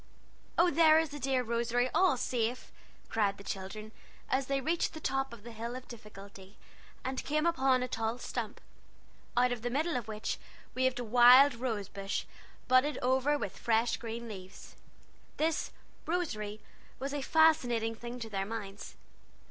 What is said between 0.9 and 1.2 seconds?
is the